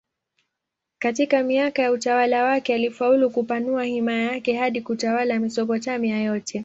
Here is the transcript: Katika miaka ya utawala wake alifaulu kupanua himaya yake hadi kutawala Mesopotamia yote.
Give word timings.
Katika 0.99 1.43
miaka 1.43 1.81
ya 1.81 1.91
utawala 1.91 2.43
wake 2.43 2.73
alifaulu 2.73 3.29
kupanua 3.29 3.83
himaya 3.83 4.31
yake 4.31 4.53
hadi 4.57 4.81
kutawala 4.81 5.39
Mesopotamia 5.39 6.21
yote. 6.21 6.59